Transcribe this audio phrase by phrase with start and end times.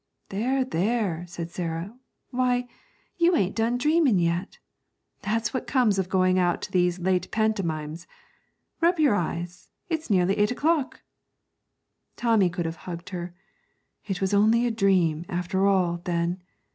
[0.29, 1.95] 'There, there!' said Sarah;
[2.31, 2.67] 'why,
[3.17, 4.57] you ain't done dreaming yet.
[5.21, 8.07] That's what comes of going out to these late pantomimes.
[8.81, 11.03] Rub your eyes; it's nearly eight o'clock.'
[12.15, 13.35] Tommy could have hugged her.
[14.07, 16.41] It was only a dream after all, then.